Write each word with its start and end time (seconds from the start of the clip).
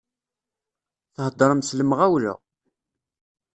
Theddṛem 1.15 1.61
s 1.67 1.69
lemɣawla. 1.77 2.33